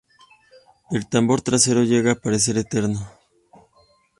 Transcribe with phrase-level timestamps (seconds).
[0.89, 3.07] El tambor trasero llega a parecer "eterno".